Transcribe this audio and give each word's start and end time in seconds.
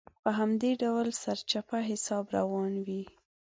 په 0.23 0.29
همدې 0.39 0.71
ډول 0.83 1.07
سرچپه 1.21 1.77
حساب 1.89 2.25
روان 2.37 2.73
وي. 2.85 3.03